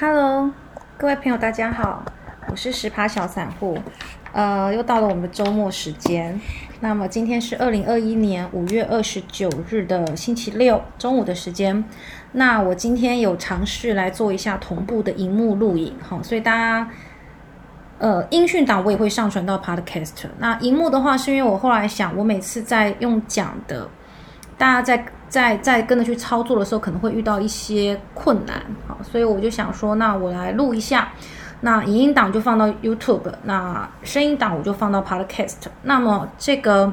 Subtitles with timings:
[0.00, 0.52] Hello，
[0.96, 2.04] 各位朋友，大家好，
[2.48, 3.76] 我是十趴小散户。
[4.32, 6.40] 呃，又到了我们的周末时间。
[6.78, 11.84] 那么今天是二零二一年五月二十九日的星期六中午的时间。
[12.30, 16.88] 那我今天有尝试来做一下同步的荧幕录影，哈，所以大家
[17.98, 20.26] 呃音讯档我也会上传到 Podcast。
[20.38, 23.88] 那荧幕的话，是因为我后来想，我每次在用讲的，
[24.56, 31.08] 大家在在在跟着去操作的时候，可能会遇到一些困难，好，所以我就想说，那我来录一下。
[31.60, 35.56] 那影音档就放到 YouTube，那声音档我就放到 Podcast。
[35.82, 36.92] 那么这个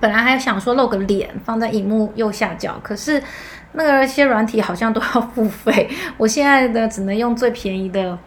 [0.00, 3.22] 本来还想说露个脸放在荧幕右下角，可是
[3.70, 8.18] 那些软体好像都要付费，我现在的只能用最便宜的，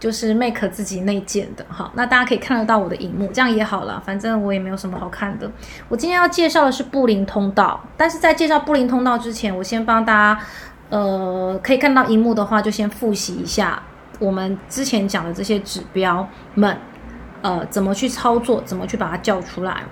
[0.00, 1.64] 就是 Make 自己内建的。
[1.68, 5.48] 哈，那大家可以看得到我的荧幕，这样也好了，反正我也没有什么好看的。
[5.88, 10.40] 我今天要介绍的是布林通道，但是在介绍布林通道之前，我先帮大家，
[10.88, 13.80] 呃，可以看到荧幕的话，就先复习一下。
[14.18, 16.76] 我们之前讲的这些指标们，
[17.42, 19.82] 呃，怎么去操作，怎么去把它叫出来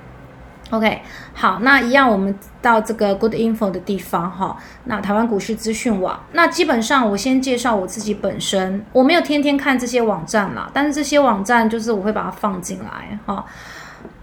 [0.70, 1.00] ？OK，
[1.34, 4.56] 好，那一样，我们到这个 Good Info 的地方哈。
[4.84, 13.44] 那台湾股市资讯网，那基本上我先介绍我自己本身，我没有天天看这些网站啦，但是这些网站就是我会把它放进来哈。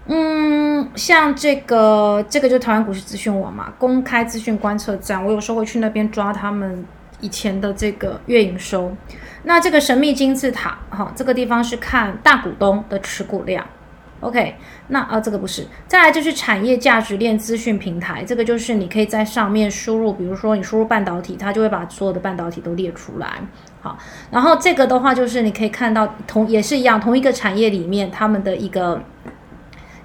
[0.08, 6.84] 嗯，像这个，这个就台湾股市资讯网嘛，公开资讯观测站，我有时候会去那边抓他们
[7.20, 8.94] 以前的这个月营收。
[9.42, 13.66] 那这个神秘金字塔，哈，这个地方是看大股东的持股量
[14.26, 14.54] ，OK？
[14.88, 23.40] 那啊，这个不是，再来就是产业价值链资讯平台，这个就是你可以在上面输入，比如说你输入半导体，它就会把所有的半导体都列出来，
[23.80, 23.98] 好。
[24.30, 29.00] 然后这个的话，就是你可以看到同也是一样，同一个产业里面他们的一个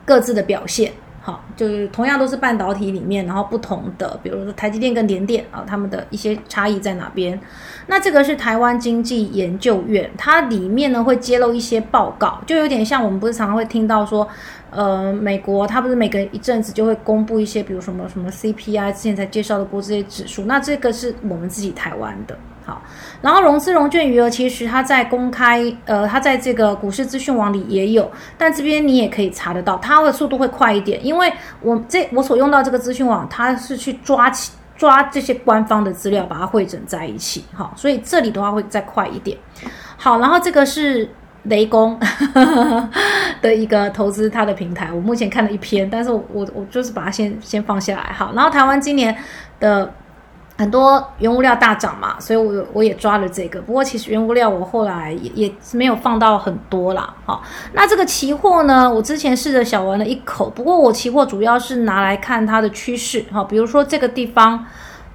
[0.06, 0.92] 各自的表现。
[1.24, 7.40] 好，就是同样都是半导体里面，然后不同的，比如说台积电跟联电啊，他们的一些差异在哪边？
[7.86, 14.28] 那这个是台湾经济研究院，它里面呢会揭露一些报告，就有点像我们不是常常会听到说，
[14.72, 22.36] 呃，美国它不是每隔一阵子就会公布一些，比如什么什么 CPI，之前才介绍的过这些指数，那这个是我们自己台湾的。
[22.64, 22.80] 好，
[23.24, 39.36] 然后融资融券余额其实它在公开，呃，它在这个股市资讯网里也有，但这边你也可以查得到，它的速度会快一点，因为我这我所用到这个资讯网，它是去抓起抓这些官方的资料，把它汇整在一起，好，所以这里的话会再快一点。
[39.98, 41.10] 好，然后这个是
[41.44, 42.00] 雷公
[43.42, 49.18] 的一个投资它的平台，我目前看了一篇，但是我我我就是把它先先放下来，好，然后台湾今年
[49.60, 49.92] 的。
[50.62, 53.60] 很多原物料大涨嘛，所以我我也抓了这个。
[53.62, 57.12] 不过其实原物料我后来也也没有放到很多啦。
[57.26, 57.42] 好，
[57.74, 60.52] 那这个期货呢，我之前试着小玩了一口。
[60.52, 63.26] 不过我期货主要是拿来看它的趋势。
[63.32, 64.64] 好，比如说这个地方，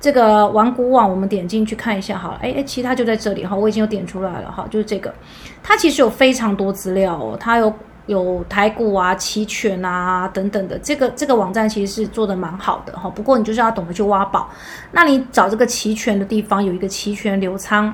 [0.01, 2.39] 这个玩股网，我们点进去看一下好了。
[2.43, 5.15] 哎哎，其他就在这里哈，我已经有点出来了哈，就是这个，
[5.63, 7.73] 它其实有非常多资料哦，它有。
[8.07, 13.11] 有台股啊、期权啊等等的，这个这个网站其实是做的蛮好的哈。
[13.11, 14.49] 不过你就是要懂得去挖宝。
[14.93, 17.93] 那你找这个期权的地方，有一个期权流仓，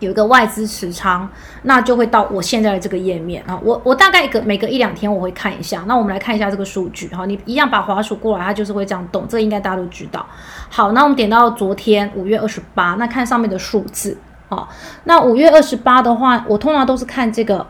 [0.00, 1.28] 有一个外资持仓，
[1.62, 3.56] 那就会到我现在的这个页面啊。
[3.62, 5.84] 我我大概一个每隔一两天我会看一下。
[5.86, 7.24] 那我们来看一下这个数据哈。
[7.24, 9.24] 你一样把滑鼠过来，它就是会这样动。
[9.28, 10.26] 这应该大家都知道。
[10.68, 14.68] 好，那我们点到昨天五月二十八，那看上面的数字啊。
[15.04, 17.64] 那五月二十八的话，我通常都是看这个。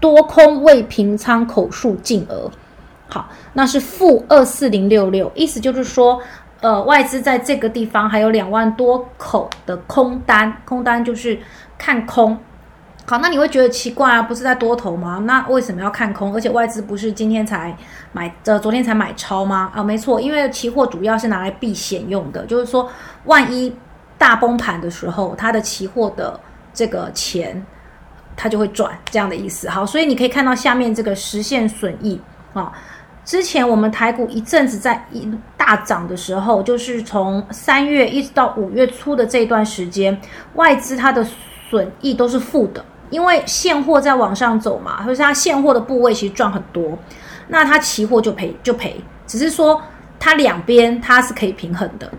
[0.00, 2.50] 多空未平仓口数净额，
[3.08, 6.20] 好，那是负二四零六六，意思就是说，
[6.60, 11.38] 呃，外资在这个地方还有两万多口的空单，空单就是
[11.76, 12.38] 看空。
[13.06, 15.22] 好，那你会觉得奇怪啊，不是在多头吗？
[15.24, 16.32] 那为什么要看空？
[16.32, 17.76] 而且外资不是今天才
[18.12, 19.70] 买，呃，昨天才买超吗？
[19.74, 22.88] 啊，没错，因为期货主要是拿来避险用的，就是说，
[23.24, 23.74] 万一
[24.16, 26.40] 大崩盘的时候，它的期货的
[26.72, 27.66] 这个钱。
[28.42, 32.18] 它就会转这样的意思，好，所以你可以看到下面这个实现损益
[32.54, 32.72] 啊。
[33.22, 40.18] 之前我们台股一阵子在一大涨的时候，就是从三月一直到五月初的这段时间，
[40.54, 41.22] 外资它的
[41.68, 46.98] 损益都是负的，因为现货在往上走嘛，所以它现货的部位其实赚很多，
[47.48, 49.82] 那它期货就赔就赔，只是说
[50.18, 52.10] 它两边它是可以平衡的。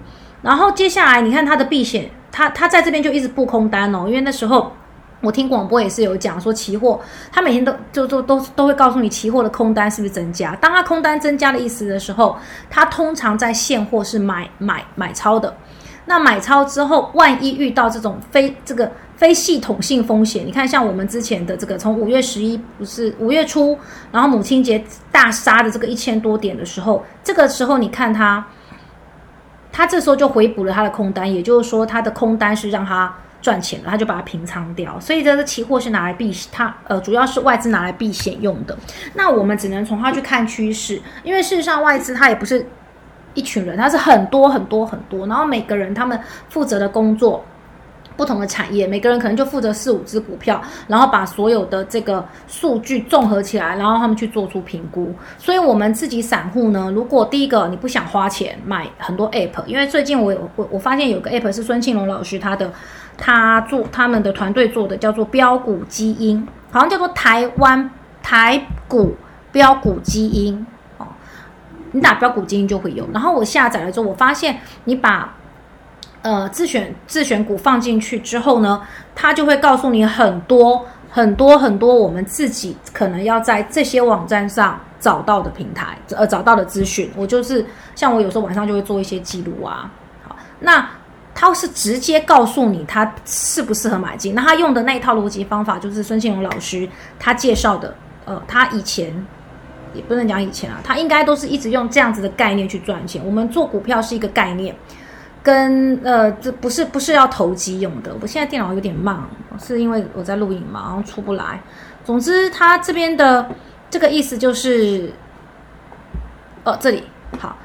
[0.44, 4.72] 然后接下来你看它的避险，它它在这边就一直布空单哦，因为那时候。
[5.22, 7.00] 我听广播也是有讲说，期货
[7.32, 10.56] 它每天都就都都都会告诉你期货的空单是不是增加。
[10.56, 12.36] 当它空单增加的意思的时候，
[12.70, 15.56] 它通常在现货是买买买超的。
[16.06, 23.78] 那买超之后，万一遇到这种非这个非系统性风险，你看像我们之前的这个，从五月十一不是五月初，
[24.12, 28.44] 然后母亲节大杀的这个一千多点的时候，这个时候你看它，
[29.72, 33.16] 它这时候就回补了它的空单，也就是说它的空单是让它。
[33.42, 35.00] 赚钱了，他就把它平仓掉。
[35.00, 38.78] 所以这个期货是拿来避，它呃主要是外资拿来避险用的。
[39.16, 42.66] 那我们只能从它去看趋势，因为事实上外资它也不是
[43.34, 47.44] 一群人，它是很多很多很多，然后每个人他们负责的工作。
[48.22, 55.12] 不同的产业，每个人可能就负责四五只股票，然后把所有的这个数据综合起来，然后他们去做出评估。
[55.40, 62.72] 所以，我们自己散户呢，如果第一个你不想花钱买很多 app，因为最近我有我我发现有个 app 是孙庆龙老师他的
[63.18, 67.90] 他做他们的团队做的，叫做标股基因，好像叫做台湾
[68.22, 69.16] 台股
[69.52, 70.64] 标股基因
[71.00, 71.08] 哦，
[71.92, 73.10] 你打标股基因就会有。
[73.12, 75.34] 然后我下载了之后，我发现你把。
[76.24, 78.82] 呃，自选自选股放进去之后呢，
[79.16, 87.12] 它就会告诉你很多很多很多我们自己可能要在这些网站上找到的平台，呃，找到的资讯。
[87.16, 87.66] 我就是
[87.96, 89.92] 像我有时候晚上就会做一些记录啊。
[90.28, 90.88] 好，那
[91.34, 94.36] 它是直接告诉你它适不适合买进。
[94.36, 96.88] 那他用的那一套逻辑方法就是孙庆荣老师
[97.18, 97.96] 他介绍的。
[98.26, 99.12] 呃，他以前
[99.96, 103.20] 也不能讲以前啊，他应该都是一直用这样子的概念去赚钱。
[103.26, 104.76] 我们做股票是一个概念。
[105.44, 108.16] 跟呃，这不是不是要投机用的。
[108.22, 109.20] 我现在电脑有点慢，
[109.60, 111.60] 是因为我在录影嘛，然后出不来。
[112.04, 113.50] 总之，它这边的
[113.90, 115.12] 这个意思就是，
[116.64, 117.04] 哦，这里
[117.40, 117.58] 好，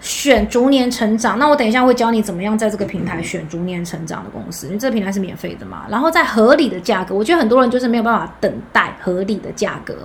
[0.00, 1.38] 选逐年成长。
[1.38, 5.84] 那我等一下会教你怎么样在这个平台选逐年成长的公司，因为这个平台是免费的嘛。
[5.88, 9.96] 然后在合理的价格，我觉得很多人就是没有办法等待合理的价格。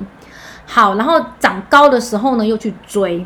[0.65, 3.25] 好，然后涨高的时候呢，又去追。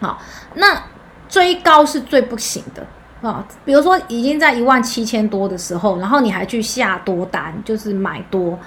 [0.00, 0.18] 好，
[0.54, 0.80] 那
[1.28, 2.86] 追高是最不行的。
[3.26, 8.58] 啊，比如说已经在一万七千多的时候，然后你还去下多单，就是买多，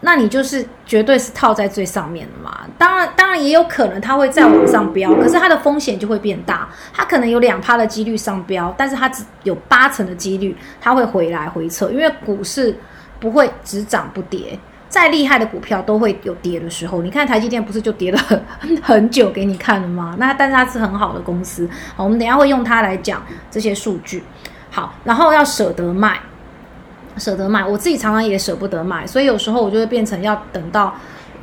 [0.00, 2.66] 那你就是绝对是套在最上面的嘛。
[2.76, 6.68] 当然，当然也有可能它会再往上飙，可是它的风险就会变大。
[6.92, 12.76] 它可能有两趴的几率上飙，但是它只有八成的几率它会回来回撤，因为股市
[13.18, 14.58] 不会只涨不跌。
[14.88, 18.18] 再厉害的股票都会有跌的时候，你看台积电不是就跌了
[18.82, 20.14] 很久给你看了吗？
[20.18, 24.22] 那但是它是很好的公司，好，我们等下会用它来讲这些数据。
[24.70, 26.18] 好，然后要舍得卖，
[27.16, 30.94] 舍得卖，我自己常常也舍不得卖，所以有时候我就会变成要等到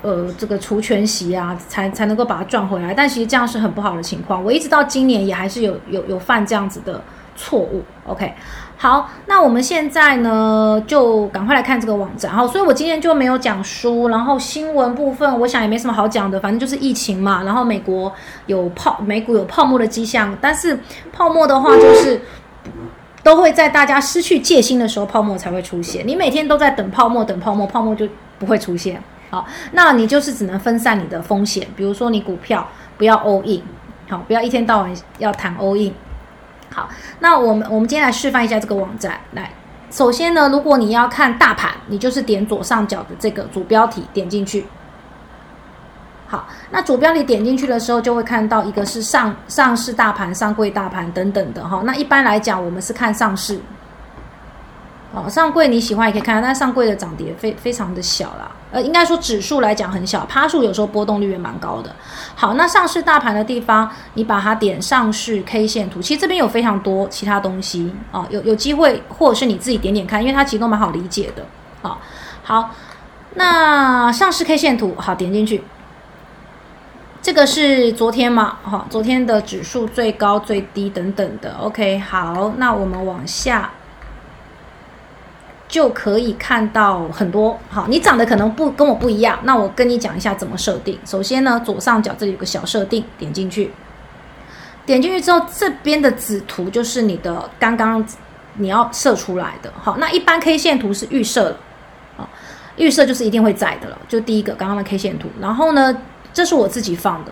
[0.01, 2.93] 呃这个除权息啊，才才能够把它赚回来。
[2.93, 7.03] 但其实这样是很不好的情况，我一直到今年也还是有有有犯这样子的
[7.35, 7.83] 错误。
[8.05, 8.33] OK。
[8.83, 12.29] 好，那我们现在呢，就赶快来看这个网站。
[12.33, 17.43] 好，所以我今天就没有讲书，然后新闻部分，我想也没什么好讲的，反正就是疫情嘛。
[17.43, 18.11] 然后美国
[18.45, 20.77] 有泡，美股有泡沫的迹象，但是
[21.13, 22.19] 泡沫的话，就是
[23.23, 26.05] 都会在大家失去戒心的时候，泡沫才会出现。
[26.05, 28.05] 你每天都在等泡沫，等泡沫，泡沫就
[28.37, 29.01] 不会出现。
[29.29, 33.61] 好，那你就是只能分散你的风险，比如说你股票不要 all in，
[34.09, 35.93] 好，不要一天到晚要谈 all in。
[36.73, 36.89] 好，
[37.19, 39.19] 那我们我们今天来示范一下这个网站。
[39.33, 39.51] 来，
[39.91, 44.65] 首先呢，如果你要看大盘，你就是点左上角的这个主标题，点进去。
[46.25, 51.83] 好，那主标题点进去的时候，就会看到一个是上上市大盘、上柜大盘等等的哈。
[51.85, 53.59] 那一般来讲，我们是看上市。
[55.13, 58.49] 哦，上柜你喜欢也可以看，但上柜的涨跌非非常的小啦。
[58.73, 61.95] 呃，应该说指数来讲很小，趴数有时候波动率也蛮高的。
[62.33, 71.45] 好，那上市大盘的地方，你把它点上市 K 线图，其实这边有非常多其他东西哦，有有机会或者是你自己点点看，因为它其实都蛮好理解的。
[71.87, 71.99] 啊，
[72.43, 72.71] 好，
[73.35, 75.63] 那上市 K 线图，好点进去，
[77.21, 78.57] 这个是昨天嘛？
[78.63, 81.57] 好，昨天的指数最高、最低等等的。
[81.59, 83.69] OK，好，那我们往下。
[85.73, 90.99] 就可以看到很多好，你长得可能不跟我不一样，那我跟你讲一下怎么设定。
[91.03, 93.71] 首先呢，左上角这里有个小设定，点进去，
[94.85, 98.05] 点进去之后，这边的子图就是你的刚刚
[98.57, 99.73] 你要设出来的。
[99.81, 101.57] 好，那一般 K 线图是预设了，
[102.17, 102.29] 啊，
[102.75, 103.97] 预设就是一定会在的了。
[104.07, 105.97] 就第一个刚刚的 K 线图，然后呢，
[106.31, 107.31] 这是我自己放的。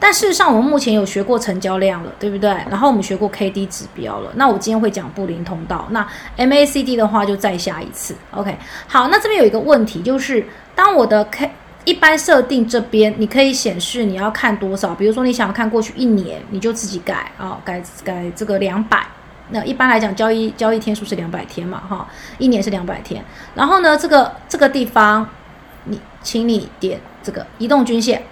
[0.00, 2.48] 但事实上，我们目前有学过成交量了，对不对？
[2.70, 4.30] 然后我们学过 K D 指标了。
[4.36, 5.88] 那我今天会讲布林通道。
[5.90, 8.14] 那 M A C D 的话，就再下一次。
[8.30, 9.08] OK，好。
[9.08, 11.50] 那这边有一个问题，就是当我的 K
[11.84, 14.94] 一般设定这边，你可以显示你要看多少。
[14.94, 19.04] 比如说你想要看过去一年，你就自己改啊，改改这个两百。
[19.50, 22.06] 那一般来讲，交易交易天数是两百天嘛，哈，
[22.38, 23.24] 一年是两百天。
[23.54, 25.28] 然后呢，这个这个地方，
[25.84, 28.22] 你请你点这个移动均线。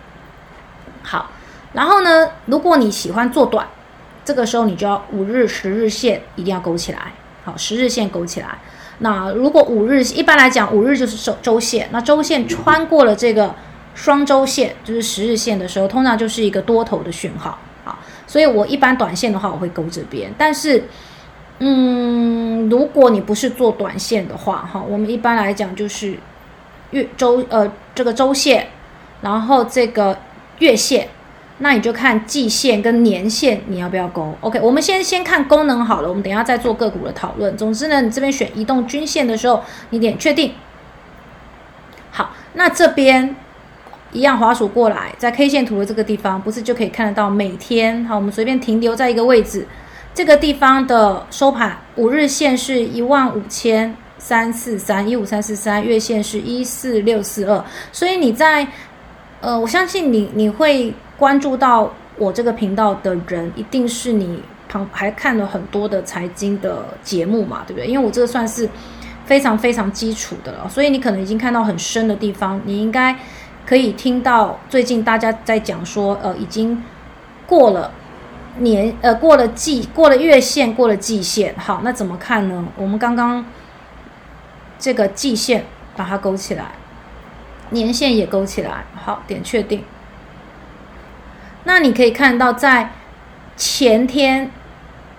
[1.02, 1.28] 好。
[1.76, 3.66] 然后呢，如果你喜欢做短，
[4.24, 7.12] 这个时候你就要五日、十日线一定要勾起来。
[7.44, 8.48] 好，十日线勾起来。
[9.00, 13.54] 那如果五日，一般来讲五日就是周周线，那周线穿过了这个
[13.94, 17.58] 双周线，就是十日线的时候，通常就是一个多头的讯号。
[17.84, 20.32] 好，所以我一般短线的话，我会勾这边。
[20.38, 20.82] 但是
[21.58, 26.16] 嗯，如果你不是做短线的话，哈，我们一般来讲就是
[26.92, 28.66] 月周呃这个周线，
[29.20, 30.18] 然后这个
[30.58, 31.08] 月线，
[31.58, 34.34] 那你就看季线跟年线你要不要勾。
[34.40, 37.56] OK，我们先先看功能好了，我们等下再做个股的讨论。
[37.56, 40.52] 总之呢，你这边选移动均线的时候，你点确定。
[42.10, 43.34] 好，那这边
[44.12, 48.04] 一样滑鼠过来，在 K 线图的这个地方，不是就可以看得到每天？
[48.04, 49.66] 好，我们随便停留在一个位置。
[50.14, 58.66] 这个地方的收盘五日线是一万五千三四三一五三四三，月线是一四六四二，所以你在
[59.46, 61.88] 呃，我相信你你会关注到
[62.18, 67.86] 我这个频道的人，一定是你旁还看了很多的财经的节目嘛，对不对？
[67.86, 68.68] 因为我这个算是
[69.24, 73.16] 非常非常基础的了，所以你可能已经看到很深的地方，你应该
[73.64, 76.82] 可以听到最近大家在讲说，呃，已经
[77.46, 77.92] 过了。
[78.58, 82.66] 年呃过了季过了月线过了季线，好，那怎么看呢？
[82.76, 83.44] 我们刚刚
[84.76, 86.72] 这个季线把它勾起来，
[87.70, 89.82] 年线也勾起来，好，点确定。
[91.64, 92.90] 那你可以看到，在
[93.56, 94.50] 前天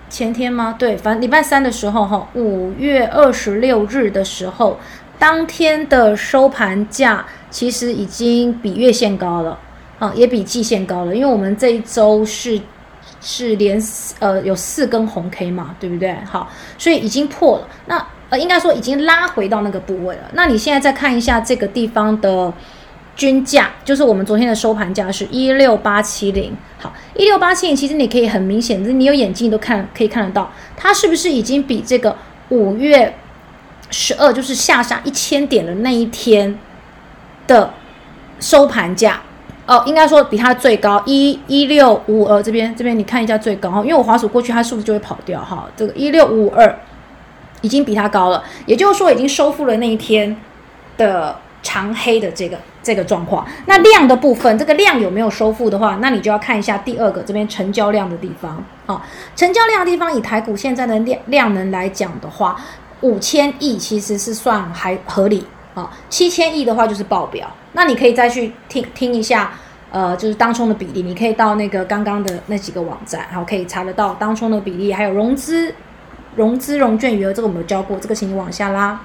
[0.08, 0.74] 前天吗？
[0.78, 4.78] 对，反正礼拜三的时候哈，五月二十六日的时候，
[5.18, 9.58] 当天的收盘价其实已经比月线高了，
[9.98, 12.60] 啊，也比季线高了，因为我们这一周是。
[13.20, 13.82] 是连
[14.20, 16.14] 呃有四根红 K 嘛，对不对？
[16.24, 17.68] 好，所以已经破了。
[17.86, 20.22] 那呃应该说已经拉回到那个部位了。
[20.32, 22.52] 那你现在再看一下这个地方的
[23.16, 26.56] 均价，就是我们昨天的收盘价是一六八七零。
[26.78, 32.16] 好，一六八七零，其实你可以很明显，你有眼镜都看可以看得到，它是不是已经比这个
[32.50, 33.12] 五月
[33.90, 36.58] 十二就是下杀一千点的那一天
[37.46, 37.72] 的
[38.38, 39.20] 收盘价？
[39.66, 45.68] 哦，应该说比它最高一一六五二这边这边你看一下最高哈，因为我滑鼠过去它数字就会跑掉哈。
[45.76, 46.78] 这个一六五二
[47.60, 50.36] 已经比它高了，也就是说已经收复了那一天
[50.96, 53.46] 的长黑的这个这个状况。
[53.66, 59.02] 那量的部分，这个量有没有收复的话，那你就要看一下第二个这边成交量的地方啊。
[59.36, 62.56] 成交量的地方，以台股现在的量量能来讲的话，
[63.00, 65.46] 五千亿其实是算还合理。
[65.74, 69.52] 啊，七千亿的话就是爆表，那你可以再去听听一下，
[69.92, 75.72] 呃，就是当冲的比例，你可以到那个刚刚的那几个网站，然后可以查得到当冲的比例，还有融资、
[76.36, 79.00] 融资融券余额，这个我们有教过，这个请你往下拉，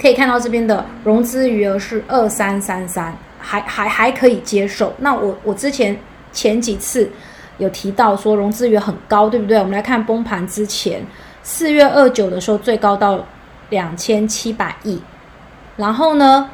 [0.00, 4.94] 可以看到这边的融资余额是二三三三，还还还可以接受。
[4.98, 5.98] 那我我之前
[6.32, 7.10] 前几次
[7.58, 9.58] 有提到说融资余额很高，对不对？
[9.58, 11.04] 我们来看崩盘之前，
[11.42, 13.26] 四月二九的时候最高到
[13.70, 15.00] 两千七百亿。
[15.76, 16.50] 然后呢，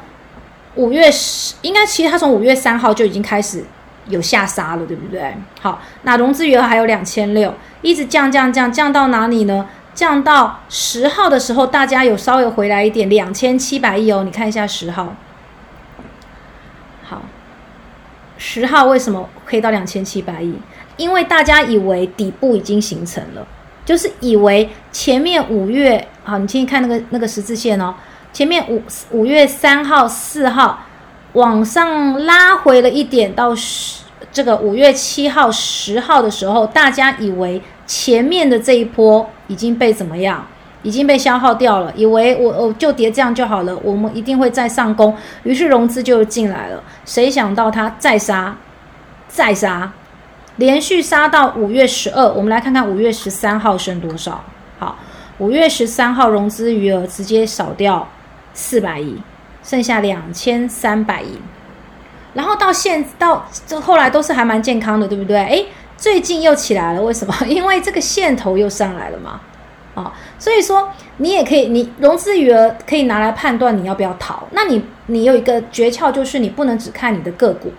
[0.75, 3.63] 五月十应该其实它从五月三号就已经开始
[4.07, 5.35] 有下杀了，对不对？
[5.61, 9.67] 好，那融资余额还有两千六，一直降降降降到哪里呢？
[9.93, 14.23] 降到十号的时候，大家有稍微回来一点，两千七百亿哦。
[14.25, 15.15] 你看一下十号，
[17.03, 17.21] 好，
[18.37, 20.53] 十号为什么可以到两千七百亿？
[20.97, 23.47] 因为大家以为底部已经形成了，
[23.85, 27.95] 就是以为前面五月，好，你请看那个那个十字线哦。
[28.33, 28.81] 前面五
[29.11, 30.81] 五月三号、四号
[31.35, 40.45] 往上拉回了一点，到十这个五月七号、十号的时候，大家以为前面的这一波已经被怎么样，
[40.81, 46.81] 已经被消耗掉了，以为我我就跌这样就好了，我们一定会再上攻，于是融资就进来了。
[47.05, 48.57] 谁想到它再杀，
[49.27, 49.91] 再杀，
[50.55, 54.43] 连续杀到五月十二，我们来看看五月十三号剩多少。
[54.79, 54.97] 好，
[55.37, 58.07] 五月十三号融资余额直接少掉。
[58.57, 59.17] 四百亿，
[59.65, 61.39] 剩下两千三百亿，
[62.35, 65.37] 然后到现到这后来都是还蛮健康的，对不对？
[65.45, 65.65] 诶，
[65.97, 67.33] 最近又起来了，为什么？
[67.47, 69.41] 因为这个线头又上来了嘛，
[69.95, 74.43] 啊，所以说你也可以，你融资余额可以拿来判断你要不要逃。
[74.51, 77.73] 那你你有一个诀窍，就是你不能只看你的个股，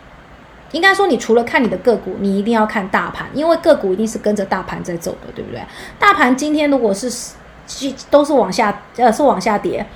[0.73, 5.61] 应该说你除了看你的个股，你一定要看大盘，因为个股一定是跟着大盘在走的，对不对？
[6.01, 7.09] 大盘今天如果是
[8.11, 9.87] 都是往下，呃，是往下跌。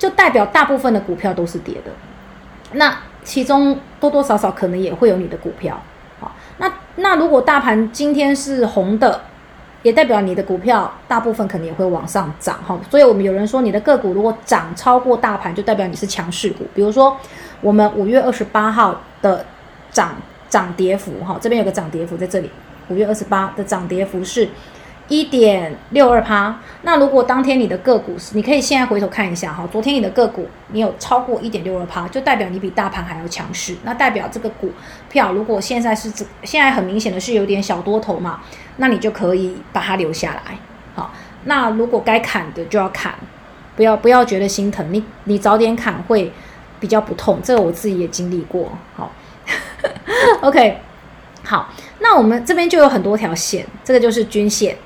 [0.00, 1.90] 就代表大部分的股票都是跌的，
[2.72, 5.78] 那其中多多少少可能也会有你的股票，
[6.18, 9.20] 好，那那如果大盘今天是红的，
[9.82, 17.14] 也代表你的股票大部分可能也会往上涨，哈，所以我们有人说你的个股如果涨超过大盘，就代表你是强势股，比如说
[17.60, 19.44] 我们五月二十八号的
[19.90, 20.14] 涨
[20.48, 22.50] 涨跌幅，哈，这边有个涨跌幅在这里，
[22.88, 24.48] 五月二十八的涨跌幅是。
[25.10, 34.70] 一点六二趴，那如果当天你的个股是，你可以现在回头看一下哈，昨天你的个股你有超过一点六二趴，就代表你比大盘还要强势，那代表这个股
[35.08, 38.40] 票如果现在是这现在很明显的是有点小多头嘛，
[38.76, 40.56] 那你就可以把它留下来，
[40.94, 41.12] 好，
[41.44, 43.12] 那如果该砍的就要砍，
[43.74, 46.32] 不要不要觉得心疼，你你早点砍会
[46.78, 48.70] 比较不痛，这个我自己也经历过。
[48.94, 49.10] 好
[50.42, 50.78] ，OK，
[51.42, 54.76] 好，那我们这边就有很多条线，这个就是均线。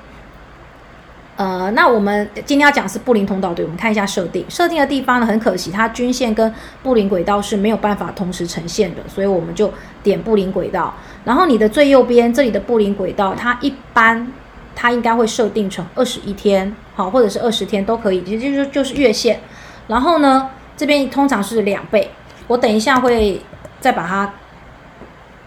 [1.37, 4.45] 呃，那我们今天要讲是布林通道，对，我们看一下设定。
[4.49, 9.69] 设定的地方呢，很可惜，它均线跟布林轨道是没有办法同时呈现的，所以我们就
[10.01, 10.93] 点布林轨道。
[11.25, 14.31] 然后你的最右边这里的布林轨道，它一般
[14.73, 19.41] 它应该会设定成二十一天，好，或者是二十天都可以，其实就是就是月线。
[19.87, 22.11] 然后呢，这边通常是两倍，
[22.47, 23.41] 我等一下会
[23.81, 24.33] 再把它。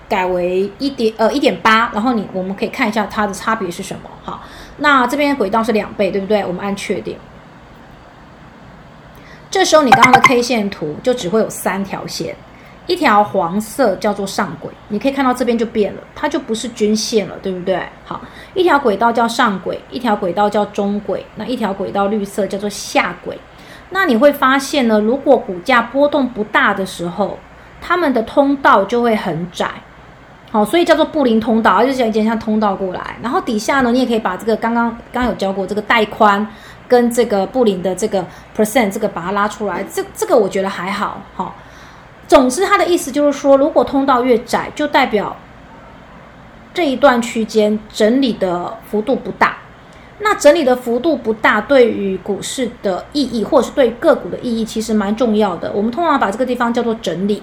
[0.08, 4.08] 改为一点呃一点八，然后你我们可以看一下它的差别是什么。
[4.22, 4.42] 好，
[4.78, 6.44] 那这边轨道是两倍，对不对？
[6.44, 7.16] 我们按确定。
[9.50, 12.36] 这时候你刚刚的 K 线图就只会有三条线，
[12.86, 17.82] 一条黄色叫做上轨，你可以看到这边就变了，它就不是均线了，对不对？
[18.04, 18.20] 好，
[18.54, 23.38] 一条轨道叫上轨，一条轨道叫中轨，那一条轨道绿色叫做下轨。
[23.90, 27.38] 那你会发现呢，如果股价波动不大的时候，
[27.80, 29.70] 它们的通道就会很窄。
[30.50, 33.16] 好，所以叫做布林通道，就是有点像通道过来。
[33.22, 36.46] 然后底下呢，你也可以把这个刚刚刚有教过这个带宽
[36.88, 38.24] 跟这个布林的这个
[38.56, 39.84] percent 这个把它拉出来。
[39.92, 41.20] 这这个我觉得还好。
[41.34, 41.54] 好，
[42.26, 45.36] 总之它的意思就是说，如果通道越窄，就代表
[46.72, 49.58] 这一段区间整理的幅度不大。
[50.20, 55.70] 那整理的幅度不大，对于股市的意义，或者是对个股的意义，其实蛮重要的。
[55.72, 57.42] 我们通常把这个地方叫做整理，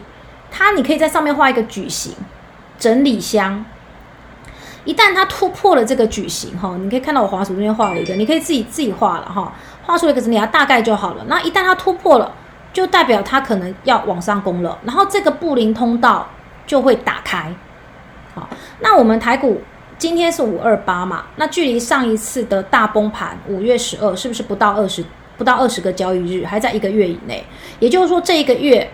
[0.50, 2.12] 它你可以在上面画一个矩形。
[2.78, 3.66] 整理箱，
[4.84, 9.54] 一旦它突破了这个矩形，哈，你可以看到我滑鼠这边画了一个，你可以自己自己画了，哈，
[9.84, 11.24] 画出一个整理它大概就好了。
[11.28, 12.32] 那一旦它突破了，
[12.74, 16.28] 就代表它可能要往上攻了，然后这个布林通道
[16.68, 17.52] 就会打开。
[18.34, 19.62] 好，那我们台股
[19.98, 25.04] 今天是五二八嘛，那距离上一次的大崩盘五月十二，是不是不到二十
[25.38, 27.44] 不到二十个交易日，还在一个月以内？
[27.80, 28.88] 也就是说这一个月。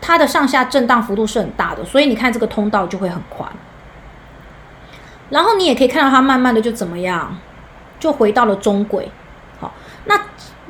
[0.00, 3.50] 它的上下震荡幅度是很大的，所以你看这个通道就会很宽。
[5.30, 7.36] 然后你也可以看到它慢慢的就怎么样，
[7.98, 9.10] 就回到了中轨。
[9.58, 9.72] 好，
[10.04, 10.20] 那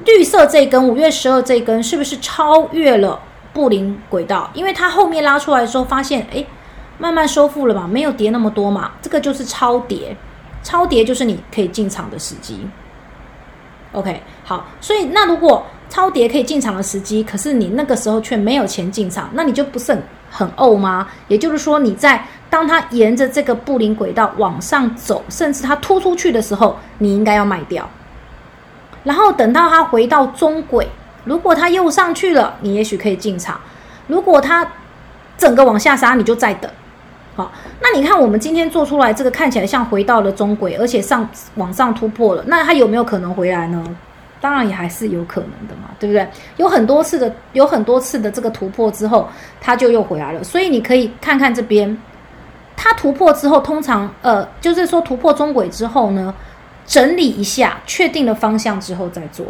[0.05, 3.21] 绿色这一根五月十二这一根是不是超越了
[3.53, 4.49] 布林轨道？
[4.55, 6.45] 因为它后面拉出来的时候发现，哎，
[6.99, 10.17] 慢慢收复了嘛，没有跌那么多嘛，这个就是超跌，
[10.63, 12.67] 超跌就是你可以进场的时机。
[13.93, 21.09] OK，好，所以那如果超跌可以进场的时机，可是你那个时候却没有钱进场，那你就不是很很怄吗？
[21.29, 27.89] 也就是说，你在当它沿着这个布林轨道往上走，甚至它突出去的时候，你应该要卖掉。
[29.05, 30.87] 然后等到它回到中轨，
[31.25, 33.55] 如果它又上去了，你也许可以进场；
[34.09, 34.67] 如果它
[35.39, 36.71] 整个往下杀，你就再等。
[37.37, 43.85] 好，那你看我们今天做出来这个看起来像回到了中轨，而且上往上突破了，那它有没有可能回来呢？
[44.41, 46.27] 当然也还是有可能的嘛，对不对？
[46.57, 49.29] 有很多次的，有很多次的这个突破之后，
[49.61, 50.45] 它就又回来了。
[50.45, 51.97] 所以你可以看看这边，
[52.77, 56.35] 它突破之后，通常呃，就是说突破中轨之后呢，
[56.87, 59.47] 整理一下，确定了方向之后再做。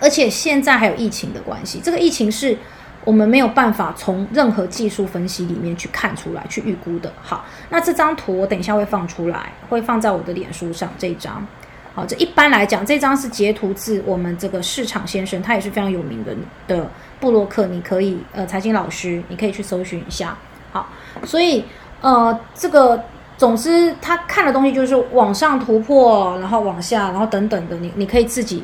[0.00, 2.56] 而且现在还有疫情的关系，这个疫情是
[3.04, 7.12] 我们没有办法从任何技术分析里面去看出来、去预估的。
[7.20, 11.46] 好，那这张图我等一下会放出来，会放在我的脸书上这一张。
[11.94, 16.34] 好，这一般来讲，这张是截图自我们这个市场先生，他也是非常有名的
[16.68, 20.36] 的布洛克，你可以呃财经老师，你可以去搜寻一下。
[20.72, 20.88] 好，
[21.24, 21.64] 所以
[22.00, 23.02] 呃这个
[23.36, 28.62] 总之他看的东西就是往上突破，然后往下，然后等等的，你你可以自己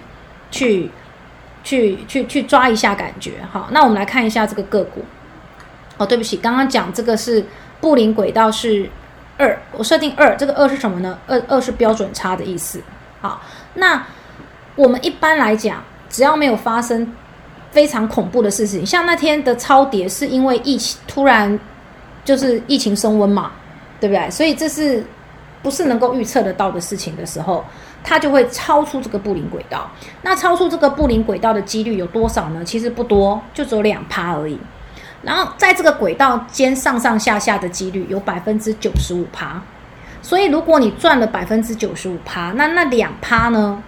[0.53, 0.89] 去
[1.65, 3.33] 去去去抓一下感觉。
[3.51, 5.05] 好，那我们来看一下这个个股。
[5.99, 7.45] 哦，对不起，刚刚讲这个是
[7.81, 8.89] 布林轨道是
[9.39, 11.19] 二，我设定二，这个二是什么呢？
[11.27, 12.81] 二二是标准差的意思。
[13.27, 13.43] 好，
[13.75, 14.07] 那
[14.77, 17.13] 我们一般来讲，只要没有发生
[17.73, 21.59] 非常恐怖的事情，像那天的超跌，是因为疫情突然
[22.25, 23.51] 就是疫情升温嘛，
[23.99, 24.31] 对不对？
[24.31, 25.05] 所以这是
[25.61, 27.65] 不是能够预测得到的事情的时候，
[28.05, 29.91] 它就会超出这个布林轨道。
[30.23, 32.65] 那超出这个布林轨道的几率有多少呢？
[32.65, 34.57] 其实不多，就只有两趴而已。
[35.23, 39.61] 然后在这个轨道间上上下下的几率有百分之九十五趴。
[40.27, 43.81] 所以，如果你赚了百分之九十五趴，那那两趴呢？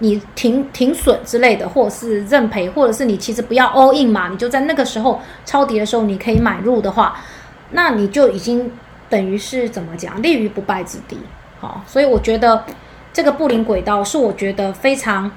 [0.00, 7.20] 你停停损之类的，或者是认赔，或者是你其实不要 all in 嘛，你就在那个时候抄底的时候，你可以买入的话，
[7.70, 8.72] 那你就已经
[9.08, 11.16] 等于是怎么讲，立于不败之地。
[11.60, 12.64] 好，所以我觉得
[13.12, 15.30] 这个布林轨道是我觉得非常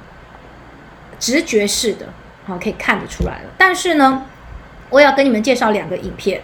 [1.19, 2.07] 直觉式的，
[2.47, 3.51] 好，可以看得出来了。
[3.59, 4.25] 但是呢，
[4.89, 6.41] 我要跟你们介绍两个影片。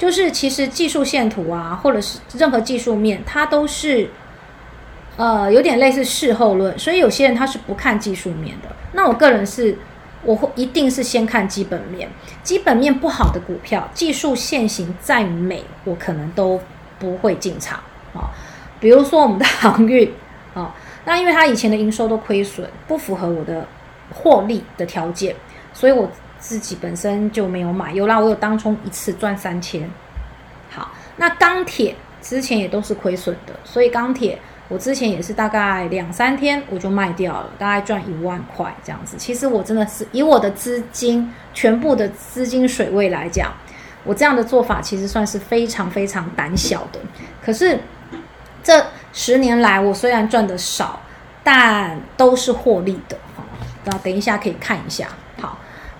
[0.00, 4.08] 就是其实技术线图啊，或者是任何技术面，它都是，
[5.18, 8.68] 呃有点类似事后论，所以有些人他是不看技术面的。
[8.92, 9.76] 那我个人是，
[10.22, 12.08] 我会一定是先看基本面，
[12.42, 16.58] 基本面不好的股票，技术线型再美，我可能都
[16.98, 17.78] 不会进场
[18.14, 18.32] 啊。
[18.80, 20.10] 比如说我们的 航运
[20.54, 23.68] 啊，那因为它以前的营收都亏损，不符合我的
[24.10, 25.36] 获利的条件，
[25.74, 26.10] 所以我
[26.40, 27.92] 自己本身就没有买。
[27.92, 29.88] 有啦，我有当冲一次赚三千。
[30.70, 34.36] 好，那钢铁之前也都是亏损的，所以钢铁。
[34.68, 39.16] 我之前也是大概两三天我就卖掉了，大概赚一万块这样子。
[39.18, 43.52] 其实我真的是以我的资金全部的资金水位来讲，
[44.04, 47.00] 我这样的做法其实算是非常非常胆小的。
[47.44, 47.80] 可是
[48.62, 51.00] 这十年来，我虽然赚的少，
[51.42, 53.18] 但都是获利的。
[53.84, 55.08] 那等一下可以看一下。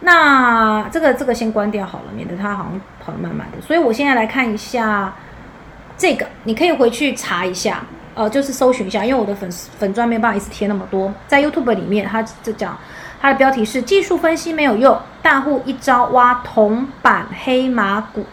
[0.00, 3.60] 那这个这个先关掉好了，免得它好像跑得慢慢的。
[3.60, 5.14] 所以我现在来看一下
[5.96, 7.82] 这个，你可以回去查一下。
[8.12, 12.76] 呃，就是搜寻一下，因为我的粉丝粉钻没办法一次贴那么多，在 YouTube 里面，它就讲
[13.20, 18.26] 它的标题是技术分析没有用，大户一招挖铜板黑马股，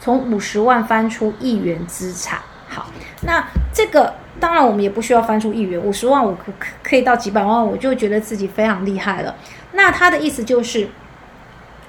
[0.00, 2.40] 从五十万翻出亿元资产。
[2.66, 2.86] 好，
[3.22, 9.36] 那这个当然我们也不需要翻出亿元，五十万我可可可以到几百万，我就觉得自己非常厉害了。
[9.72, 10.88] 那他的意思就是，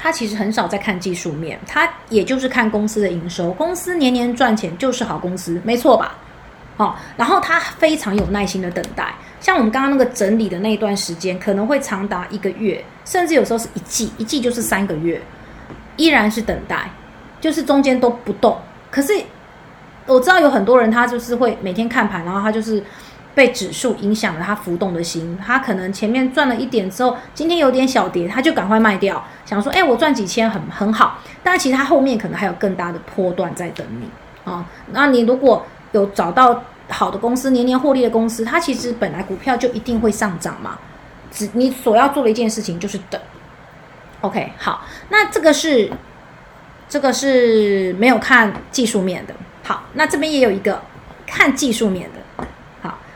[0.02, 6.16] 他其实很少在看技术面，他也就是看公司的营收，公司年年赚钱就是好公司，没错吧？
[6.78, 15.22] 哦，然后他非常有耐心的等待，像我们刚刚那个整理的那一段时间，可能会长达一个月，甚至有时候是一季，一季就是三个月，
[15.98, 16.90] 依然是等待，
[17.40, 18.58] 就是中间都不动。
[18.90, 19.14] 可是
[20.08, 22.84] 我知道有很多人，他就是会每天看盘，然后他就是
[23.34, 34.10] 被指数影响了他浮动的心，他可能前面赚了一点之后，今天有点小跌，他就赶快卖掉，想说，哎，我赚几千很很好，但其实他后面可能还有更大的波段在等你
[34.44, 34.66] 啊。
[34.92, 40.78] 那你如果有找到好的公司，年年获利的公司，它其实本来股票就一定会上涨嘛。
[41.32, 43.20] 只你所要做的一件事情就是等。
[44.20, 45.90] OK，好，那这个是
[46.90, 49.34] 这个是没有看技术面的。
[49.64, 50.82] 好，那这边也有一个
[51.26, 52.21] 看技术面的。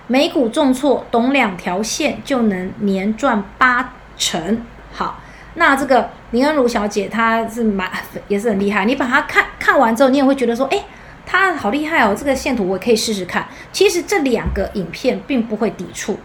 [0.08, 4.62] 美股重挫，懂两条线就能年赚八成。
[4.92, 5.22] 好，
[5.56, 7.90] 那这个林恩如小姐她是蛮
[8.28, 8.86] 也是很厉害。
[8.86, 10.84] 你把它看看完之后，你也会觉得说，哎。
[11.28, 12.14] 她好厉害哦！
[12.16, 13.48] 这个线图我可以试试看。
[13.72, 16.20] 其实这两个影片并不会抵触，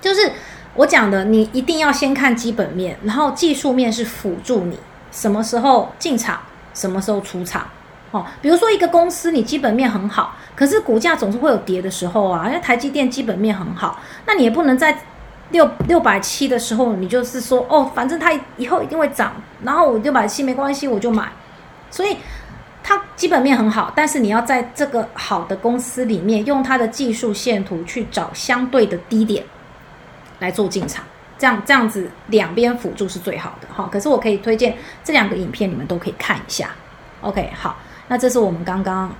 [0.00, 0.32] 就是
[0.74, 4.76] 我讲的，你一定要先看基本面，然后技术面是辅助你
[5.12, 6.40] 什么时候进场，
[6.74, 7.68] 什么时候出场。
[8.12, 12.46] 哦，比如说一个公司你基本面很好，可是股价总是会有跌的时候啊。
[12.46, 14.96] 因为台积电基本面很好，那你也不能在
[15.50, 19.32] 六六百七的时候，你就是说哦，反正它以后一定会涨，
[19.64, 21.32] 然后我六百七没关系，我就买。
[21.90, 22.16] 所以。
[22.84, 29.44] 它基本面很好，但是你要在这个好的公司里面用它的技术线图去找相对的低点
[30.40, 31.04] 来做进场，
[31.38, 33.88] 这样这样子两边辅助是最好的哈。
[33.90, 36.70] 可是我可以推荐这两个影片，你们都可以看一下。
[37.20, 37.78] OK，好，
[38.12, 39.10] 那这是我们刚刚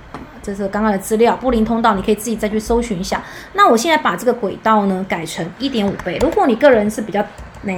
[0.43, 3.19] 这是刚刚的资料，布林通道你可以自己再去搜寻一下。
[3.53, 7.25] 那我现在把这个轨道呢改成一点五倍，如果你个人是比较
[7.63, 7.73] 那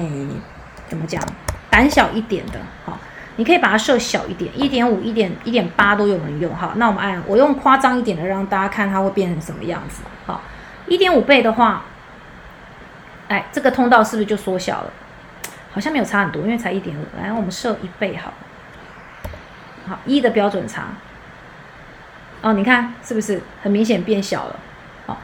[0.90, 1.24] 怎么讲
[1.70, 2.98] 胆小一点的，好。
[3.38, 6.74] 你可以把它设小一点，一点五、一点一点八都有人用哈。
[6.76, 10.02] 那我们按我用夸张一点的，让大家看它会变成什么样子。
[10.26, 10.42] 好，
[10.86, 11.84] 一点五倍的话，
[13.30, 14.92] 哎，这个通道是不是就缩小了？
[15.72, 17.06] 好像没有差很多，因为才一点五。
[17.18, 18.34] 来，我们设一倍好。
[19.88, 20.88] 好，一的标准差。
[22.46, 24.60] 哦，你看是不是很明显变小了？
[25.08, 25.18] 好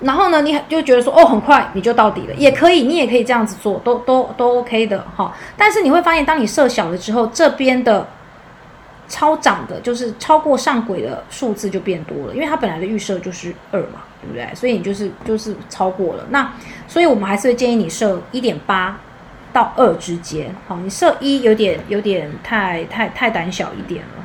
[0.00, 5.34] 然后呢，你就觉得说，哦，很快你就到底了，也可以，你也可以这样子做，都都都 OK 的哈。
[5.56, 8.06] 但是你会发现，当你设小了之后，这边的
[9.08, 14.54] 超涨的，就是超过上轨的数字就变多了，因为它本来的预设就是二嘛，对不对？
[14.54, 16.26] 所以你就是就是超过了。
[16.28, 16.52] 那
[16.86, 19.00] 所以我们还是会建议你设一点八
[19.50, 24.17] 到二之间，好，你设一有点有点太太太胆小一点了。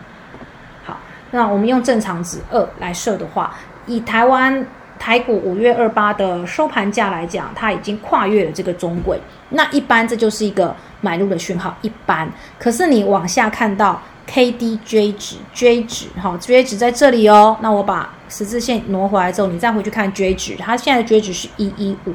[1.34, 3.54] 那我们用正常值二来设的话，
[3.86, 4.66] 以台湾。
[5.00, 9.20] 台股五月二八的收盘价来讲，它已经跨越了这个中轨，
[9.50, 11.76] 那一般这就是一个买入的讯号。
[11.82, 17.58] 一般，可是你往下看到 K D J 值，J 值，哈，J 值在这里哦。
[17.60, 22.14] 那我把十字线挪回来之后，你再回去看 J 值，它现在的 J 值是一一五，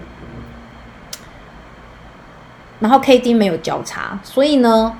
[2.80, 4.96] 然后 K D 没有交叉，所以呢，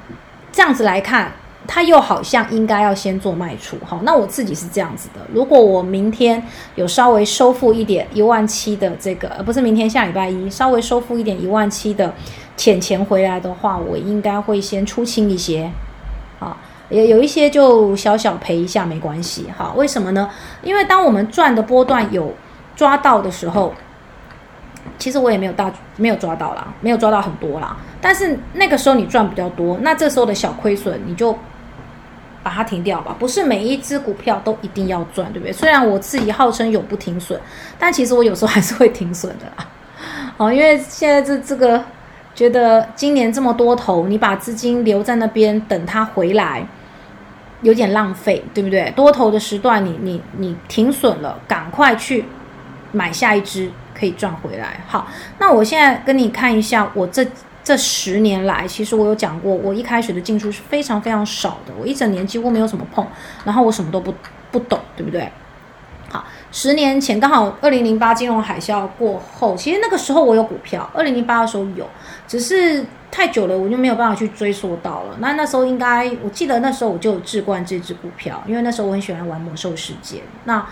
[0.53, 1.33] 这样子来看。
[1.71, 5.21] 它又好像应该要先做卖出，好，那我自己是这样子的。
[5.31, 6.43] 如果我明天
[6.77, 12.11] 有稍微收复一点一万七的这个，呃，不是明天下礼拜一稍微收复一点一万七的
[12.57, 15.71] 浅钱回来的话，我应该会先出清一些，
[16.41, 16.57] 啊，
[16.89, 20.31] 也有一些就小小赔一下没关系，好，为什么呢？
[20.63, 22.33] 因为当我们赚的波段有
[22.75, 23.75] 抓到的时候，
[24.99, 27.77] 其实我也没有大没有抓到啦，没有抓到很多啦。
[28.01, 31.37] 但是那个时候你赚比较多，那这时候的小亏损你就
[32.43, 33.15] 把它停掉吧。
[33.19, 35.53] 不是每一只股票都一定要赚，对不对？
[35.53, 37.41] 虽然我自己号称永不停损，
[37.79, 39.67] 但其实我有时候还是会停损的啦。
[40.39, 41.83] 哦，因为现在这这个
[42.35, 46.65] 觉得今年这么多头，你把资金留在那边等它回来，
[47.63, 48.91] 有点浪费，对不对？
[48.93, 52.25] 多头的时段，你你你停损了，赶快去
[52.93, 54.81] 买下一只，可以赚回来。
[54.87, 55.09] 好，
[55.41, 57.27] 那我现在跟你看一下，我这
[57.69, 63.07] 这十年来，其实我有讲过，我一开始的进出是非常非常少的，我一整年几乎没有什么碰，
[63.45, 64.15] 然后我什么都不
[64.51, 65.31] 不懂，对不对？
[66.09, 71.87] 好，十年前刚好二零零八金融海啸过后，其实那个时候我有股票，二零零八的时候有，
[72.27, 75.19] 只是太久了，我就没有办法去追溯到了。
[75.19, 80.23] 那那时候应该，我记得那时候我就有置冠这只股票，因为那时候我很喜欢玩魔兽世界。
[80.45, 80.67] 那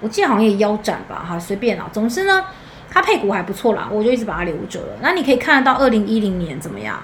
[0.00, 1.88] 我记得好像也腰斩吧，哈，随便啊。
[1.92, 2.44] 总之呢，
[2.90, 4.86] 它配股还不错啦，我就一直把它留着了。
[5.00, 6.98] 那你可以看得到二零一零年怎么样？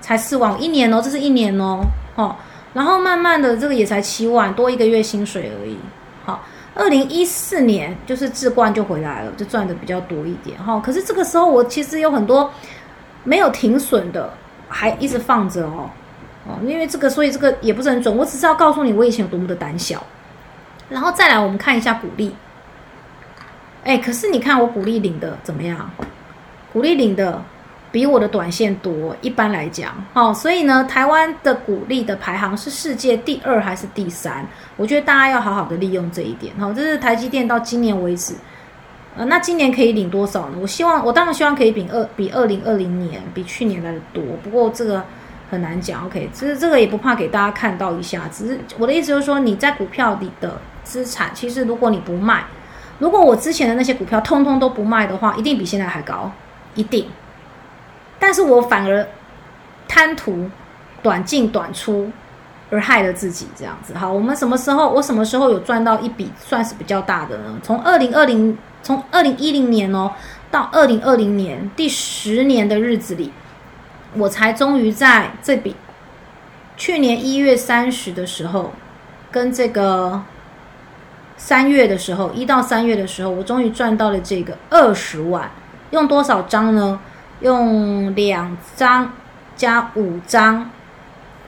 [0.00, 1.80] 才四万一年哦，这是一年哦，
[2.16, 2.34] 哦，
[2.72, 5.76] 然后慢慢的这个也才七万多一个月薪水而已，
[6.24, 6.42] 好。
[6.72, 10.80] 二零一四年就是置冠就回来了，就赚的比较多一点哈。
[10.80, 12.50] 可是这个时候我其实有很多
[13.24, 14.32] 没有停损的，
[14.68, 15.90] 还一直放着哦
[16.46, 18.16] 哦，因为这个所以这个也不是很准。
[18.16, 20.02] 我只是要告诉你我以前有多么的胆小。
[20.88, 22.34] 然后再来我们看一下股利，
[23.84, 25.90] 哎，可是你看我股利领的怎么样？
[26.72, 27.42] 股利领的。
[27.92, 34.46] 比我的短线多，一般来讲，哦，所以呢，台湾的股利的排行是世界第二还是第三？
[34.76, 38.34] 我觉得大家要好好的利用这一点，哈，这是台积电到今年为止，
[39.16, 40.58] 呃，那今年可以领多少呢？
[40.60, 45.02] 我希望，我当然希望可以比二比二零二零年比去年来的多，不过这个
[45.50, 52.44] 很难讲，OK，其实这个也不怕给大家看到一下，只是我的意思就是说，你在股票里的资产，其实如果你不卖，
[53.00, 56.30] 如果我之前的那些股票通通都不卖的话，一定比现在还高，
[56.76, 57.08] 一定。
[58.18, 59.04] 但是我反而
[59.88, 60.48] 贪图
[61.02, 62.12] 短进短出，
[62.70, 63.94] 而害了自己这样子。
[63.94, 67.58] 好，我们什么时候我什么时候有赚到一笔算是比较大的呢？
[67.62, 70.12] 从二零二零从二零一零年哦
[70.50, 73.32] 到二零二零年第十年的日子里，
[74.14, 75.74] 我才终于在这笔
[76.76, 78.72] 去年一月三十的时候，
[79.30, 80.22] 跟这个
[81.42, 85.50] 三月的时候一到三月的时候，我终于赚到了这个二十万。
[85.90, 87.00] 用多少张呢？
[87.40, 89.10] 用两张
[89.56, 90.70] 加五张，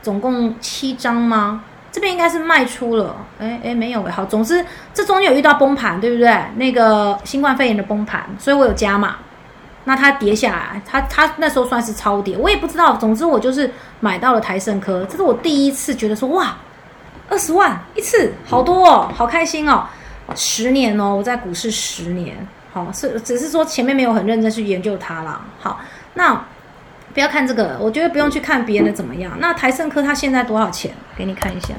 [0.00, 1.62] 总共七张吗？
[1.92, 6.35] 这边应该是卖出了，哎哎没有哎，好，总之这中间有遇到崩盘，对不对？
[6.57, 9.16] 那个新冠肺炎的崩盘，所以我有加码。
[9.85, 12.96] 那它跌下来，它它那时候算是超跌，我也不知道。
[12.96, 16.57] 总之我就是买到了台盛科，这是我第一次觉得说哇，
[17.32, 19.86] 二十万一次，好多哦，好开心哦，
[20.34, 22.36] 十年哦，我在股市十年。
[22.74, 25.40] 好，是只是说前面没有很认真去研究它啦。
[25.58, 25.80] 好，
[26.14, 26.44] 那
[27.14, 29.32] 不要看这个，我觉得不用去看别人的怎么样。
[29.38, 30.94] 那台盛科它现在多少钱？
[31.16, 31.74] 给你看一下。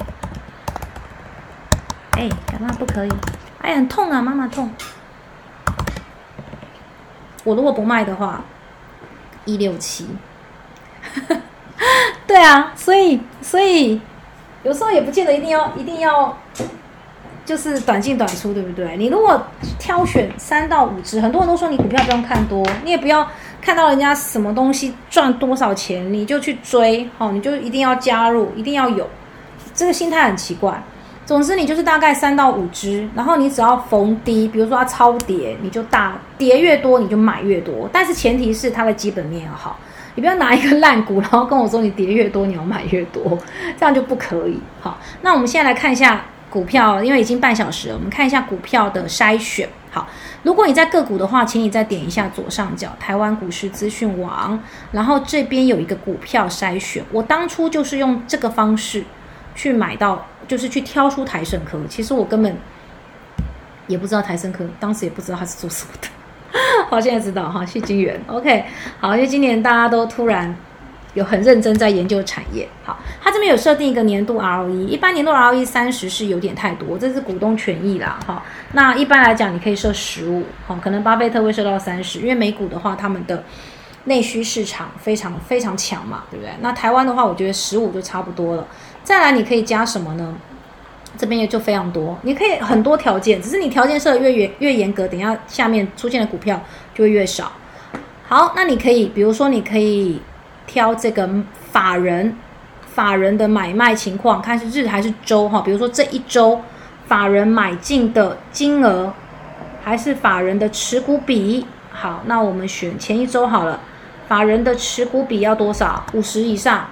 [2.14, 3.12] 哎，干嘛不可以？
[3.62, 4.72] 哎，很痛啊，妈妈痛。
[7.44, 8.42] 我如果不卖的话，
[9.46, 10.08] 一六七。
[12.26, 14.02] 对啊，所以所以
[14.64, 16.36] 有时候也不见得一定要一定要。
[17.46, 18.96] 就是短进短出，对不对？
[18.96, 19.38] 你如果
[19.78, 23.28] 挑选三到五只，很多人都说你股票不用看多，你也不要
[23.62, 29.06] 看到人家什么东西赚多少钱你就去追，好，你就一定要加入，一定要有，
[29.74, 30.82] 这个心态很奇怪。
[31.26, 39.78] 总之，你就是大概三到五只，然后你只要逢低，比如说它超跌，你就大跌越多你就买越多，但是前提是它的基本面要好，
[40.16, 43.38] 你不要拿一个烂股，然后跟我说你跌越多你要买越多，
[43.80, 44.60] 这样就不可以。
[44.82, 46.26] 好，那我们现在来看一下。
[46.54, 49.68] 股票，因为已经半小时了，我们看一下股票的筛选。
[49.90, 50.08] 好，
[50.44, 54.60] 如果你在个股的话，请你再点一下左上角台湾股市资讯网，
[54.92, 57.04] 然后这边有一个股票筛选。
[57.12, 59.04] 我当初就是用这个方式
[59.56, 61.80] 去买到，就是去挑出台盛科。
[61.90, 62.56] 其实我根本
[63.88, 66.08] 也不知道台盛科，当时也不知道它是做什么的。
[66.90, 68.22] 好，现在知道哈，谢金元。
[68.28, 68.66] OK，
[69.00, 70.56] 好，因为今年大家都突然。
[71.16, 78.42] 有很认真在研究产业，好，它这边有设定一个年度 ROE，一般年度 ROE 三十是有点太多，这是股东权益啦，哈。
[78.72, 83.44] 那一般来讲，你可以设十五，好，可能巴菲特会设到三十，因为美股的话，他们的
[84.06, 86.52] 内需市场非常非常强嘛，对不对？
[86.62, 88.66] 那台湾的话，我觉得十五就差不多了。
[89.04, 90.34] 再来，你可以加什么呢？
[91.18, 96.62] 这边也就非常多，你可以很多条件，只是你条件设的越严越严格，等下下面出现的股票
[96.94, 97.52] 就会越少。
[98.28, 100.22] 好，那你可以，比如说，你可以。
[100.66, 101.30] 挑这个
[101.72, 102.38] 法人
[102.86, 105.62] 法人的买卖情况，看是日还是周哈。
[105.62, 106.58] 比如说这一周
[107.06, 109.14] 法人买进的金额
[109.84, 111.68] 还是法人的持股比？
[111.92, 113.82] 好，那我们选前一周好了。
[114.30, 116.06] 法人的持股比要多少？
[116.14, 116.88] 五十以上。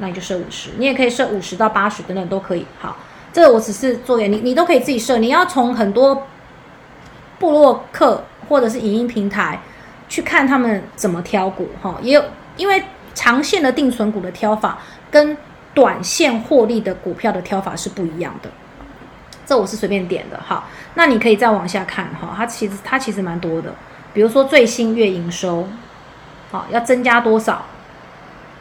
[0.00, 0.70] 那你就设五十。
[0.78, 2.66] 你也可以设五十到八十等等都可以。
[2.80, 2.96] 好，
[3.32, 5.18] 这个我只是做给你，你都可以自己设。
[5.18, 6.26] 你要从很多
[7.38, 9.60] 部落客或者是影音平台
[10.08, 11.96] 去看他们怎么挑股哈。
[12.02, 12.24] 也有
[12.56, 12.82] 因为
[13.14, 14.78] 长线的定存股的挑法
[15.10, 15.36] 跟
[15.72, 18.50] 短线获利的股票的挑法是不一样的。
[19.46, 20.40] 这我是随便点的。
[20.40, 22.34] 哈，那你可以再往下看哈。
[22.36, 23.74] 它其实它其实蛮多的。
[24.12, 25.68] 比如说最新月营收，
[26.50, 27.64] 好要增加多少？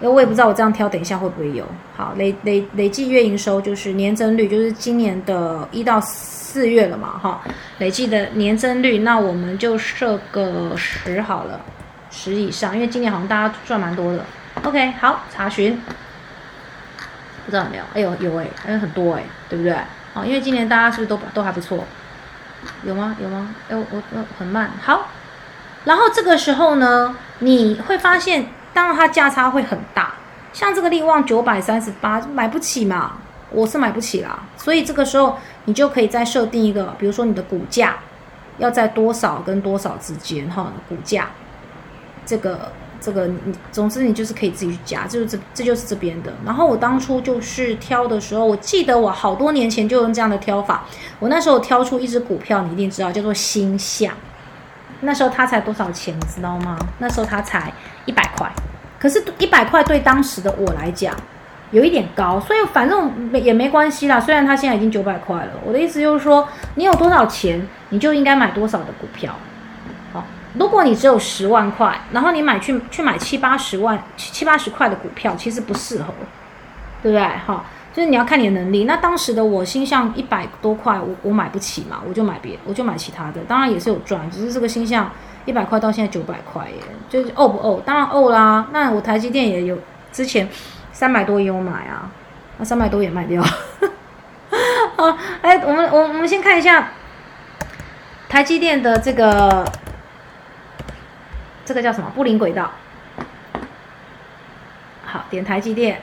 [0.02, 1.66] 因为我也不知道我这样挑，等一下会不会有？
[1.96, 7.42] 好累累累计月营收就是年增率，就是今年的一到四月了嘛，哈，
[7.80, 11.60] 累计的年增率，那我们就设个十好了，
[12.10, 14.24] 十以上，因为今年好像大家赚蛮多的。
[14.64, 15.80] OK，好查询，
[17.46, 17.84] 不知道有没有？
[17.94, 19.76] 哎呦有哎，还有很多哎，对不对？
[20.14, 21.84] 好，因为今年大家是不是都都还不错？
[22.84, 23.16] 有吗？
[23.22, 23.54] 有吗？
[23.70, 25.10] 哎我我很慢，好。
[25.86, 28.48] 然后这个时候呢，你会发现，
[28.80, 30.14] 当然它价差会很大，
[30.54, 33.18] 像这个利旺九百三十八买不起嘛，
[33.52, 37.98] 我是买不起啦，所以这个时候你就可以再设定一个，比如说你的股价
[38.58, 41.28] 要在多少跟多少之间哈，股价
[42.26, 46.32] 这个这个你总之你就是可以自己去加，就是这这就是这边的。
[46.46, 50.86] 然后我当初就是挑的时候，我记得我好多年前就用这样的挑法，
[51.20, 54.14] 我那时候挑出一只股票，你一定知道叫做星象。
[55.02, 56.80] 那时候他才多少钱，你知道吗？
[57.00, 57.74] 那时候他才
[58.06, 58.50] 一百块，
[59.00, 61.16] 可是，一百块对当时的我来讲
[61.72, 64.20] 有一点高，所以反正也没关系啦。
[64.20, 69.34] 虽然他现在已经九百块了，我的意思就是说，你有多少钱，你就应该买多少的股票。
[70.12, 76.14] 好，如果你只有十万块，然后你买去去买七八十万、七八十块的股票，其实不适合，
[77.02, 77.26] 对不对？
[77.48, 77.64] 哈。
[77.92, 78.84] 就是你要看你的能力。
[78.84, 83.42] 那当时的我心向一百多块，我我买不起嘛，我就买别，我就买其他的。
[83.48, 85.12] 当然也是有赚，只是这个心向
[85.50, 86.76] 一百块到现在九百块耶，
[87.10, 88.68] 就是哦不哦，当然哦啦。
[88.72, 89.76] 那我台积电也有，
[90.12, 90.48] 之前
[90.92, 92.12] 三百多也有买啊，
[92.60, 93.42] 那三百多也卖掉。
[94.96, 96.90] 好，哎，我们我我们先看一下
[98.30, 99.66] 台积电的这个
[101.66, 102.70] 这个叫什么布林轨道。
[105.04, 106.00] 好，点台积电。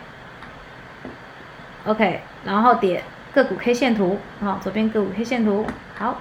[1.84, 5.64] OK，然后点个股 K 线图，好，左边个股 K 线图，
[5.96, 6.20] 好，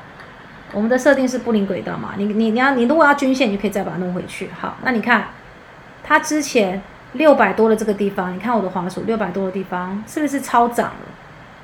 [0.74, 5.28] 我们的设定是布林轨道嘛，你你你要你如果要均线，你就可以再把它弄回去，好，那你看
[6.04, 6.82] 它之前
[7.14, 11.08] 六百多的这个地方，你看我的滑鼠六百多的地方是不是超涨了，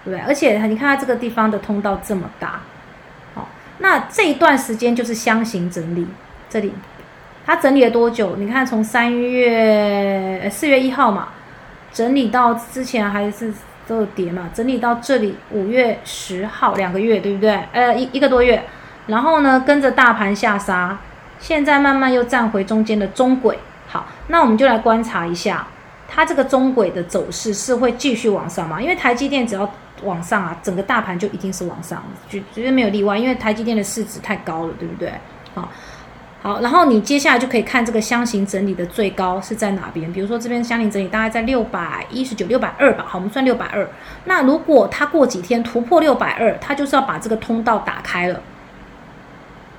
[0.06, 0.26] 对不对？
[0.26, 2.62] 而且你看它这个地方的通道这么大，
[3.36, 6.08] 好，那这一段时间就是箱型整理，
[6.50, 6.72] 这里
[7.46, 8.36] 它整理了多久？
[8.38, 11.30] 你看从三月四月一号嘛，
[11.92, 13.54] 整理到之前还是。
[13.88, 17.60] 都有跌嘛，整理到这里，五月十号两个月，对不对？
[17.74, 18.64] 呃，一一个多月，
[19.08, 20.98] 然后呢，跟着大盘下杀，
[21.40, 23.58] 现在慢慢又站回中间的中轨。
[23.88, 25.68] 好，那我们就来观察一下，
[26.08, 28.82] 它这个中轨的走势是会继续往上吗？
[28.82, 29.70] 因为台积电只要
[30.04, 35.12] 往上啊，整个大盘就一定是往上，绝绝对没有例外，因为台积电的市值太高了，对不对？
[35.54, 35.70] 好。
[36.44, 40.12] 好，然后你接下来就可以看这个箱型整理的最高是在哪边。
[40.12, 43.06] 比如说这边箱型整理大概在六百一十九、六百二吧。
[43.08, 43.88] 好，我们算六百二。
[44.26, 48.42] 那如果它过几天突破六百二，它就是要把这个通道打开了，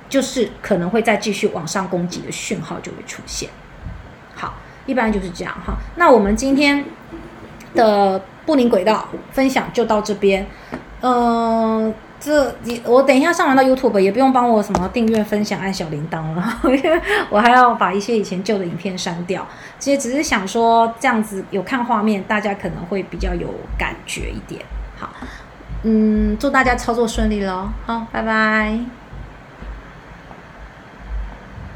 [0.09, 3.49] 就是可能会再继续往上攻击的讯号就会出现。
[4.35, 4.53] 好，
[4.85, 5.75] 一般就是这样哈。
[5.95, 6.85] 那我们今天
[7.75, 10.45] 的布林轨道分享就到这边，
[11.01, 11.93] 嗯。
[12.25, 19.45] 这你我等一下上完到 YouTube 也不用帮我什么订阅、分享、按小铃铛了，因 为我还要把一些以前旧的影片删掉。
[19.77, 24.61] 其实只是想说这样子有看画面，大家可能会比较有感觉一点。
[24.97, 25.09] 好，
[25.83, 27.67] 嗯，祝大家操作顺利喽！
[27.85, 29.02] 好，拜拜。